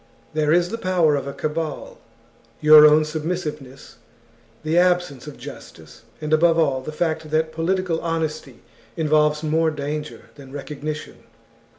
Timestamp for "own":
2.87-3.05